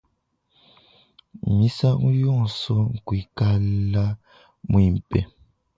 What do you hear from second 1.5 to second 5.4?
Misangu yonso kuikala muimpe.